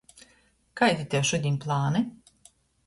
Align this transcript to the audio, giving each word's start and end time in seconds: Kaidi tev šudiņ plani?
Kaidi 0.81 1.05
tev 1.13 1.29
šudiņ 1.33 1.61
plani? 1.67 2.05